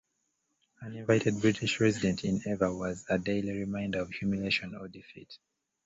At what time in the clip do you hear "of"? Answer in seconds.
4.01-4.09, 4.73-4.91